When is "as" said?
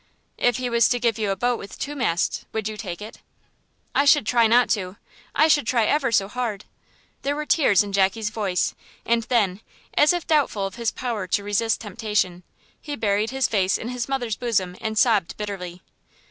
9.93-10.11